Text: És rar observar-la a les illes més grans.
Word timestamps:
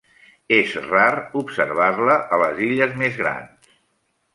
És 0.55 0.71
rar 0.85 1.11
observar-la 1.43 2.19
a 2.39 2.43
les 2.47 2.67
illes 2.73 3.01
més 3.05 3.25
grans. 3.25 3.75